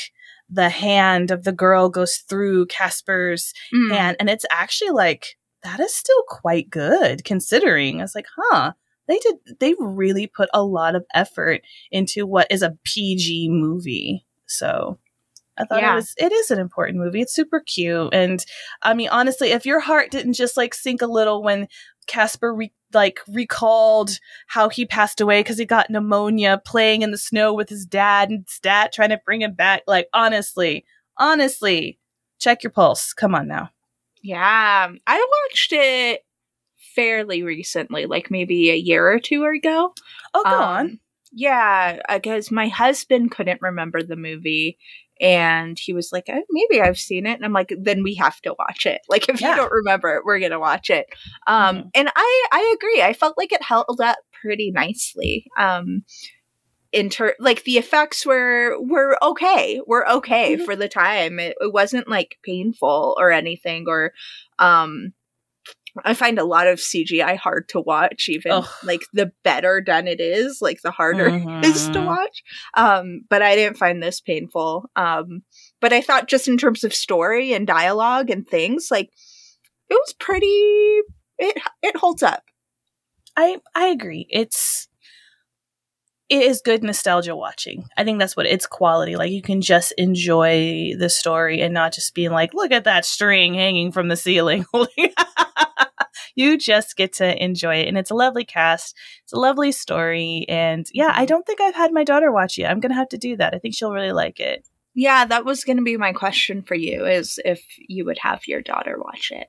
the 0.51 0.69
hand 0.69 1.31
of 1.31 1.45
the 1.45 1.53
girl 1.53 1.89
goes 1.89 2.19
through 2.29 2.67
Casper's 2.67 3.53
mm. 3.75 3.91
hand. 3.91 4.17
And 4.21 4.29
it's 4.29 4.47
actually 4.51 4.91
like, 4.91 5.37
that 5.63 5.81
is 5.81 5.95
still 5.95 6.23
quite 6.29 6.71
good 6.71 7.25
considering. 7.25 8.01
I 8.01 8.05
was 8.05 8.15
like, 8.15 8.27
huh, 8.37 8.73
they 9.09 9.19
did, 9.19 9.37
they 9.61 9.75
really 9.79 10.27
put 10.27 10.49
a 10.53 10.63
lot 10.63 10.95
of 10.95 11.05
effort 11.15 11.63
into 11.91 12.27
what 12.27 12.47
is 12.51 12.63
a 12.63 12.77
PG 12.85 13.49
movie. 13.51 14.27
So 14.47 14.99
I 15.57 15.65
thought 15.65 15.81
yeah. 15.81 15.93
it 15.93 15.97
was, 15.97 16.15
it 16.17 16.33
is 16.33 16.51
an 16.51 16.59
important 16.59 16.99
movie. 16.99 17.21
It's 17.21 17.35
super 17.35 17.61
cute. 17.61 18.13
And 18.13 18.45
I 18.83 18.95
mean, 18.95 19.09
honestly, 19.11 19.51
if 19.51 19.65
your 19.65 19.81
heart 19.81 20.11
didn't 20.11 20.33
just 20.33 20.57
like 20.57 20.75
sink 20.75 21.01
a 21.03 21.07
little 21.07 21.43
when 21.43 21.69
Casper 22.07 22.53
re- 22.55 22.73
like 22.93 23.21
recalled 23.29 24.19
how 24.49 24.69
he 24.69 24.85
passed 24.85 25.21
away 25.21 25.41
because 25.41 25.59
he 25.59 25.65
got 25.65 25.91
pneumonia 25.91 26.61
playing 26.65 27.03
in 27.03 27.11
the 27.11 27.19
snow 27.19 27.53
with 27.53 27.69
his 27.69 27.87
dad 27.87 28.31
and 28.31 28.45
his 28.49 28.59
dad 28.61 28.93
trying 28.93 29.11
to 29.11 29.21
bring 29.25 29.43
him 29.43 29.55
back. 29.55 29.83
Like 29.87 30.09
honestly, 30.13 30.85
honestly, 31.19 31.99
check 32.39 32.63
your 32.63 32.71
pulse. 32.71 33.13
Come 33.13 33.35
on 33.35 33.47
now. 33.47 33.71
Yeah, 34.23 34.91
I 35.07 35.27
watched 35.49 35.73
it 35.73 36.25
fairly 36.95 37.43
recently, 37.43 38.07
like 38.07 38.31
maybe 38.31 38.71
a 38.71 38.77
year 38.77 39.07
or 39.07 39.19
two 39.19 39.45
ago. 39.45 39.93
Oh, 40.33 40.43
go 40.45 40.51
um, 40.51 40.63
on. 40.63 41.01
Yeah, 41.33 41.99
because 42.09 42.51
my 42.51 42.69
husband 42.69 43.33
couldn't 43.33 43.61
remember 43.61 44.03
the 44.03 44.17
movie 44.17 44.79
and 45.21 45.78
he 45.78 45.92
was 45.92 46.11
like, 46.12 46.25
oh, 46.28 46.42
maybe 46.50 46.80
I've 46.80 46.99
seen 46.99 47.26
it. 47.26 47.35
And 47.35 47.44
I'm 47.44 47.52
like, 47.52 47.73
then 47.78 48.02
we 48.02 48.14
have 48.14 48.40
to 48.42 48.54
watch 48.59 48.87
it. 48.87 49.00
Like, 49.09 49.28
if 49.28 49.40
yeah. 49.40 49.50
you 49.50 49.56
don't 49.56 49.73
remember 49.73 50.16
it, 50.16 50.25
we're 50.25 50.40
going 50.40 50.50
to 50.50 50.59
watch 50.59 50.90
it. 50.90 51.06
Um, 51.47 51.76
mm-hmm. 51.76 51.88
And 51.94 52.09
I, 52.14 52.47
I 52.52 52.75
agree. 52.76 53.02
I 53.02 53.12
felt 53.12 53.38
like 53.38 53.52
it 53.52 53.62
held 53.62 54.00
up 54.02 54.18
pretty 54.40 54.71
nicely. 54.71 55.47
Um, 55.59 56.04
in 56.92 57.11
ter- 57.11 57.35
like 57.40 57.64
the 57.64 57.76
effects 57.76 58.25
were 58.25 58.80
were 58.80 59.18
okay 59.21 59.80
were 59.85 60.09
okay 60.09 60.54
mm-hmm. 60.54 60.64
for 60.64 60.76
the 60.76 60.88
time 60.88 61.40
it, 61.40 61.56
it 61.61 61.73
wasn't 61.73 62.09
like 62.09 62.38
painful 62.44 63.16
or 63.18 63.33
anything 63.33 63.87
or 63.88 64.12
um 64.61 65.12
I 66.05 66.15
find 66.15 66.39
a 66.39 66.45
lot 66.45 66.67
of 66.67 66.79
CGI 66.79 67.37
hard 67.37 67.69
to 67.71 67.81
watch, 67.81 68.29
even 68.29 68.53
Ugh. 68.53 68.69
like 68.83 69.03
the 69.13 69.33
better 69.45 69.81
done 69.81 70.09
it 70.09 70.21
is, 70.21 70.61
like 70.61 70.83
the 70.83 70.91
harder 70.91 71.31
mm-hmm. 71.31 71.65
it 71.65 71.67
is 71.67 71.87
to 71.89 71.93
mm-hmm. 71.93 72.07
watch. 72.07 72.43
Um, 72.75 73.23
but 73.29 73.43
I 73.43 73.55
didn't 73.55 73.79
find 73.79 74.03
this 74.03 74.21
painful. 74.21 74.91
Um, 74.97 75.43
but 75.81 75.93
I 75.93 76.01
thought 76.01 76.29
just 76.29 76.49
in 76.49 76.59
terms 76.59 76.83
of 76.83 76.95
story 76.95 77.53
and 77.53 77.67
dialogue 77.67 78.31
and 78.31 78.47
things, 78.47 78.89
like 78.91 79.11
it 79.89 79.95
was 79.95 80.15
pretty 80.15 80.47
it 81.39 81.59
it 81.83 81.97
holds 81.97 82.23
up. 82.23 82.43
I 83.37 83.61
I 83.75 83.87
agree. 83.87 84.27
It's 84.31 84.89
it 86.31 86.43
is 86.43 86.63
good 86.65 86.83
nostalgia 86.83 87.37
watching. 87.37 87.85
I 87.97 88.05
think 88.05 88.19
that's 88.19 88.37
what 88.37 88.47
it's 88.47 88.67
quality. 88.67 89.17
Like 89.17 89.31
you 89.31 89.43
can 89.43 89.61
just 89.61 89.93
enjoy 89.99 90.93
the 90.99 91.09
story 91.09 91.61
and 91.61 91.75
not 91.75 91.93
just 91.93 92.15
being 92.15 92.31
like, 92.31 92.55
look 92.55 92.73
at 92.73 92.85
that 92.85 93.05
string 93.05 93.55
hanging 93.55 93.93
from 93.93 94.09
the 94.09 94.17
ceiling. 94.17 94.65
you 96.35 96.59
just 96.59 96.97
get 96.97 97.12
to 97.14 97.43
enjoy 97.43 97.76
it. 97.76 97.88
And 97.88 97.97
it's 97.97 98.11
a 98.11 98.14
lovely 98.14 98.45
cast. 98.45 98.97
It's 99.23 99.33
a 99.33 99.38
lovely 99.38 99.73
story. 99.73 100.47
And 100.49 100.87
yeah, 100.93 101.12
I 101.14 101.26
don't 101.26 101.47
think 101.47 101.61
I've 101.61 101.75
had 101.75 101.93
my 101.93 102.05
daughter 102.05 102.33
watch 102.33 102.59
it. 102.59 102.64
I'm 102.64 102.81
going 102.81 102.91
to 102.91 102.97
have 102.97 103.09
to 103.11 103.19
do 103.19 103.37
that. 103.37 103.55
I 103.55 103.59
think 103.59 103.75
she'll 103.75 103.93
really 103.93 104.12
like 104.12 104.41
it. 104.41 104.67
Yeah, 104.95 105.25
that 105.25 105.45
was 105.45 105.64
going 105.64 105.79
to 105.79 105.83
be 105.83 105.97
my 105.97 106.12
question 106.12 106.62
for 106.62 106.76
you 106.76 107.05
is 107.05 107.41
if 107.45 107.64
you 107.79 108.05
would 108.05 108.19
have 108.19 108.47
your 108.47 108.62
daughter 108.62 108.97
watch 108.99 109.33
it. 109.33 109.49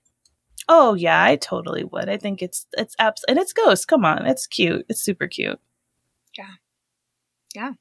Oh 0.67 0.95
yeah, 0.95 1.23
I 1.23 1.35
totally 1.35 1.83
would. 1.83 2.09
I 2.09 2.17
think 2.17 2.41
it's 2.41 2.65
it's 2.75 2.95
abs 2.97 3.23
and 3.27 3.37
it's 3.37 3.53
Ghost. 3.53 3.87
Come 3.87 4.03
on, 4.03 4.25
it's 4.25 4.47
cute. 4.47 4.85
It's 4.89 5.01
super 5.01 5.27
cute. 5.27 5.59
Yeah. 6.35 6.53
Yeah. 7.53 7.71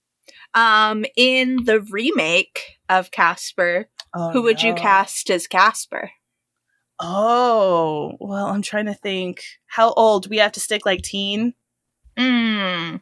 Um, 0.53 1.05
in 1.17 1.65
the 1.65 1.81
remake 1.81 2.79
of 2.89 3.11
Casper, 3.11 3.89
oh, 4.15 4.31
who 4.33 4.43
would 4.43 4.63
no. 4.63 4.69
you 4.69 4.75
cast 4.75 5.31
as 5.31 5.47
Casper? 5.47 6.11
Oh, 7.01 8.17
well, 8.21 8.47
I'm 8.47 8.63
trying 8.63 8.87
to 8.87 8.95
think. 8.95 9.43
How 9.67 9.93
old? 9.93 10.25
Do 10.25 10.31
we 10.31 10.39
have 10.39 10.53
to 10.53 10.61
stick 10.61 10.87
like 10.87 11.03
teen? 11.03 11.55
Mm. 12.17 13.01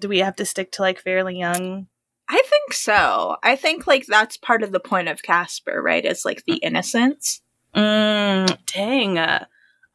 Do 0.00 0.08
we 0.08 0.18
have 0.18 0.36
to 0.36 0.44
stick 0.44 0.72
to 0.72 0.82
like 0.82 1.00
fairly 1.00 1.38
young? 1.38 1.88
I 2.28 2.42
think 2.44 2.72
so. 2.72 3.36
I 3.42 3.56
think 3.56 3.86
like 3.86 4.06
that's 4.06 4.36
part 4.36 4.62
of 4.62 4.72
the 4.72 4.80
point 4.80 5.08
of 5.08 5.22
Casper, 5.22 5.80
right? 5.82 6.04
It's 6.04 6.24
like 6.24 6.44
the 6.46 6.56
innocence. 6.56 7.40
Mm, 7.74 8.56
dang. 8.66 9.18
Uh, 9.18 9.44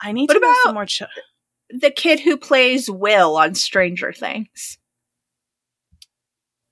I 0.02 0.12
need 0.12 0.30
what 0.30 0.34
to 0.34 0.40
about 0.40 0.56
some 0.64 0.74
more. 0.76 0.86
Ch- 0.86 1.04
the 1.70 1.92
kid 1.92 2.20
who 2.20 2.38
plays 2.38 2.90
Will 2.90 3.36
on 3.36 3.56
Stranger 3.56 4.14
Things. 4.14 4.78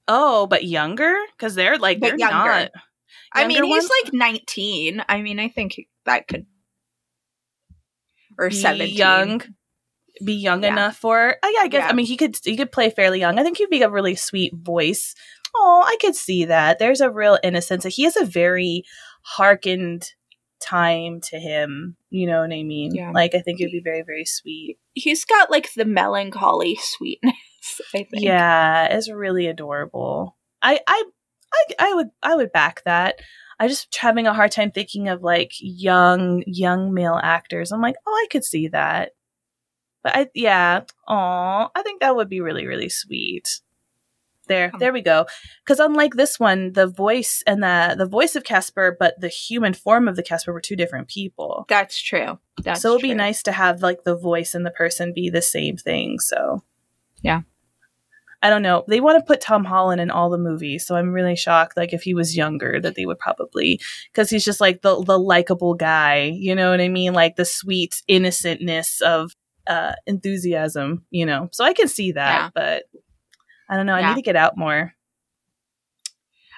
Oh, 0.08 0.48
but 0.48 0.66
younger? 0.66 1.16
Because 1.38 1.56
they're 1.56 1.78
like 1.78 2.00
but 2.00 2.10
they're 2.10 2.18
younger. 2.18 2.36
not. 2.36 2.56
Younger 2.56 2.72
I 3.34 3.48
mean, 3.48 3.64
he's 3.64 3.90
like 4.04 4.14
19. 4.14 5.04
I 5.08 5.22
mean, 5.22 5.40
I 5.40 5.48
think 5.48 5.88
that 6.06 6.28
could 6.28 6.46
or 8.38 8.50
be 8.50 8.56
17. 8.56 8.96
Young, 8.96 9.42
be 10.24 10.34
young 10.34 10.64
yeah. 10.64 10.72
enough 10.72 10.98
for. 10.98 11.36
Oh 11.42 11.54
yeah, 11.56 11.62
I 11.62 11.68
guess. 11.68 11.84
Yeah. 11.84 11.90
I 11.90 11.94
mean, 11.94 12.06
he 12.06 12.18
could 12.18 12.38
he 12.44 12.58
could 12.58 12.72
play 12.72 12.90
fairly 12.90 13.20
young. 13.20 13.40
I 13.40 13.44
think 13.44 13.58
he'd 13.58 13.70
be 13.70 13.82
a 13.82 13.90
really 13.90 14.16
sweet 14.16 14.54
voice. 14.56 15.16
Oh, 15.56 15.84
I 15.86 15.98
could 16.00 16.16
see 16.16 16.46
that. 16.46 16.80
There's 16.80 17.02
a 17.02 17.12
real 17.12 17.38
innocence. 17.44 17.84
He 17.86 18.04
has 18.04 18.16
a 18.16 18.26
very 18.26 18.84
harkened 19.24 20.12
time 20.62 21.20
to 21.22 21.40
him. 21.40 21.98
You 22.10 22.28
know 22.28 22.42
what 22.42 22.54
I 22.54 22.64
mean? 22.64 22.94
Yeah. 22.94 23.12
Like 23.12 23.36
I 23.36 23.40
think 23.40 23.60
it'd 23.60 23.72
be 23.72 23.82
very 23.84 24.04
very 24.04 24.26
sweet. 24.26 24.78
He's 24.94 25.26
got 25.26 25.52
like 25.52 25.74
the 25.74 25.86
melancholy 25.86 26.78
sweetness. 26.82 27.36
I 27.94 28.04
think. 28.04 28.24
Yeah, 28.24 28.86
it's 28.86 29.12
really 29.12 29.48
adorable. 29.48 30.38
I 30.62 30.80
I 30.88 31.04
I, 31.54 31.66
I 31.80 31.94
would 31.94 32.10
I 32.24 32.36
would 32.36 32.52
back 32.52 32.84
that. 32.86 33.20
I 33.62 33.68
just 33.68 33.96
having 33.96 34.26
a 34.26 34.34
hard 34.34 34.52
time 34.52 34.72
thinking 34.72 35.08
of 35.08 35.22
like 35.22 35.52
young 35.60 36.44
young 36.48 36.96
male 36.96 37.20
actors. 37.22 37.72
I'm 37.72 37.80
like, 37.80 37.96
oh, 38.08 38.12
I 38.12 38.26
could 38.32 38.44
see 38.44 38.70
that. 38.70 39.12
But 40.02 40.16
I 40.16 40.28
yeah, 40.34 40.82
oh, 41.08 41.68
I 41.76 41.84
think 41.84 42.02
that 42.02 42.16
would 42.16 42.28
be 42.28 42.42
really 42.42 42.66
really 42.66 42.90
sweet. 42.90 43.62
There, 44.48 44.72
um. 44.74 44.80
there 44.80 44.92
we 44.92 45.02
go. 45.02 45.28
Because 45.64 45.80
unlike 45.80 46.16
this 46.16 46.40
one, 46.40 46.74
the 46.74 46.88
voice 46.88 47.44
and 47.46 47.62
the 47.62 47.94
the 47.96 48.08
voice 48.08 48.36
of 48.36 48.44
Casper, 48.44 48.98
but 49.00 49.22
the 49.22 49.28
human 49.28 49.76
form 49.76 50.08
of 50.08 50.16
the 50.16 50.24
Casper 50.24 50.52
were 50.52 50.60
two 50.60 50.76
different 50.76 51.08
people. 51.08 51.66
That's 51.70 52.02
true. 52.02 52.40
That's 52.64 52.82
so 52.82 52.90
it 52.90 52.92
would 52.94 53.00
true. 53.02 53.10
be 53.10 53.14
nice 53.14 53.44
to 53.44 53.52
have 53.52 53.84
like 53.84 54.06
the 54.06 54.18
voice 54.18 54.56
and 54.56 54.66
the 54.66 54.72
person 54.72 55.14
be 55.14 55.30
the 55.30 55.44
same 55.44 55.78
thing. 55.78 56.18
So 56.20 56.64
Yeah. 57.22 57.42
I 58.44 58.50
don't 58.50 58.64
know. 58.64 58.84
They 58.88 59.00
want 59.02 59.20
to 59.20 59.26
put 59.26 59.40
Tom 59.42 59.64
Holland 59.66 60.02
in 60.02 60.10
all 60.10 60.30
the 60.30 60.38
movies, 60.38 60.86
so 60.86 60.96
I'm 60.96 61.12
really 61.12 61.36
shocked. 61.36 61.78
Like 61.78 61.94
if 61.94 62.02
he 62.02 62.14
was 62.14 62.36
younger, 62.36 62.80
that 62.82 62.96
they 62.96 63.06
would 63.06 63.20
probably 63.20 63.80
because 64.12 64.30
he's 64.30 64.44
just 64.46 64.60
like 64.62 64.82
the 64.82 65.04
the 65.04 65.20
likable 65.20 65.76
guy. 65.76 66.24
You 66.36 66.56
know 66.56 66.72
what 66.72 66.82
I 66.82 66.88
mean? 66.88 67.14
Like 67.14 67.36
the 67.36 67.46
sweet 67.46 68.02
innocentness 68.10 69.02
of 69.02 69.36
uh 69.68 69.94
enthusiasm. 70.08 71.06
You 71.12 71.26
know, 71.28 71.50
so 71.52 71.64
I 71.64 71.74
can 71.74 71.88
see 71.88 72.14
that, 72.14 72.36
Yeah. 72.36 72.50
but 72.56 72.84
I 73.70 73.78
don't 73.78 73.86
know. 73.86 73.94
I 73.96 74.00
Yeah. 74.00 74.10
need 74.10 74.16
to 74.16 74.22
get 74.24 74.36
out 74.36 74.58
more. 74.58 74.94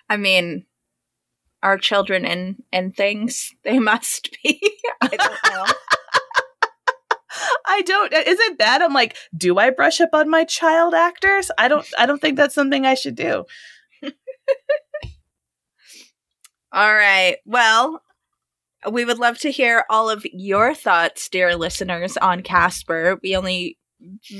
I 0.09 0.17
mean, 0.17 0.65
our 1.61 1.77
children 1.77 2.25
and 2.25 2.63
and 2.71 2.95
things 2.95 3.51
they 3.63 3.79
must 3.91 4.35
be. 4.43 4.61
I 5.01 5.07
don't 5.07 5.53
know. 5.53 5.65
I 7.75 7.81
don't. 7.81 8.13
Is 8.13 8.39
it 8.39 8.57
bad? 8.57 8.81
I'm 8.81 8.93
like, 8.93 9.15
do 9.35 9.57
I 9.57 9.69
brush 9.71 9.99
up 9.99 10.09
on 10.13 10.29
my 10.29 10.43
child 10.43 10.93
actors? 10.93 11.49
I 11.57 11.67
don't. 11.67 11.85
I 11.97 12.05
don't 12.05 12.21
think 12.21 12.37
that's 12.37 12.53
something 12.55 12.85
I 12.85 12.93
should 12.93 13.15
do. 13.15 13.45
All 16.71 16.93
right. 16.93 17.37
Well, 17.45 18.01
we 18.91 19.05
would 19.05 19.19
love 19.19 19.37
to 19.39 19.51
hear 19.51 19.85
all 19.89 20.09
of 20.09 20.25
your 20.33 20.73
thoughts, 20.73 21.29
dear 21.29 21.55
listeners, 21.55 22.17
on 22.17 22.41
Casper. 22.43 23.19
We 23.21 23.35
only 23.35 23.77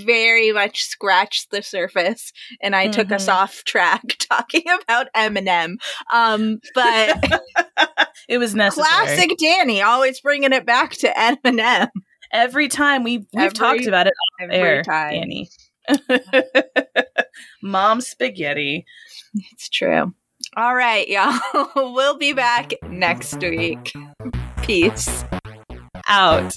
very 0.04 0.52
much 0.52 0.84
scratched 0.84 1.50
the 1.52 1.62
surface 1.64 2.34
and 2.62 2.76
I 2.76 2.88
took 2.90 3.14
us 3.14 3.28
Mhm. 3.28 3.34
off 3.34 3.64
track 3.66 4.02
talking 4.20 4.64
about 4.82 5.08
Eminem. 5.16 5.76
Um, 6.12 6.60
but 6.76 7.24
it 8.28 8.40
was 8.40 8.54
necessary. 8.54 8.86
classic 9.06 9.32
Danny 9.40 9.82
always 9.82 10.20
bringing 10.20 10.52
it 10.52 10.66
back 10.66 10.92
to 10.98 11.08
Eminem 11.08 11.88
Every 12.34 12.68
time 12.68 13.04
we 13.04 13.28
we've 13.32 13.54
talked 13.54 13.86
about 13.86 14.08
it 14.08 14.14
every 14.42 14.56
air, 14.56 14.84
time. 14.84 15.14
Danny. 15.14 15.50
Mom 17.62 18.02
spaghetti. 18.02 18.86
It's 19.52 19.70
true. 19.70 20.14
All 20.58 20.76
right, 20.76 21.08
y'all. 21.08 21.40
we'll 21.76 22.18
be 22.18 22.34
back 22.34 22.74
next 22.90 23.38
week. 23.38 23.94
Peace. 24.64 25.24
Out. 26.08 26.54